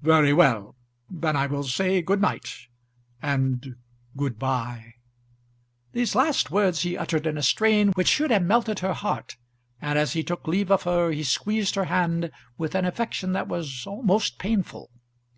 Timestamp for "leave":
10.48-10.70